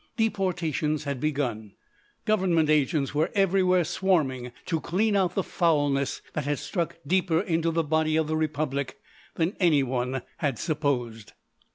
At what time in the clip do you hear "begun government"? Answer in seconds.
1.19-2.71